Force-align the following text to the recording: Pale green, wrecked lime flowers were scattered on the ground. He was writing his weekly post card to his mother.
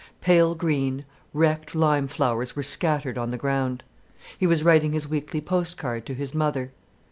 Pale 0.19 0.55
green, 0.55 1.05
wrecked 1.31 1.75
lime 1.75 2.07
flowers 2.07 2.55
were 2.55 2.63
scattered 2.63 3.19
on 3.19 3.29
the 3.29 3.37
ground. 3.37 3.83
He 4.35 4.47
was 4.47 4.63
writing 4.63 4.93
his 4.93 5.07
weekly 5.07 5.41
post 5.41 5.77
card 5.77 6.07
to 6.07 6.15
his 6.15 6.33
mother. 6.33 6.71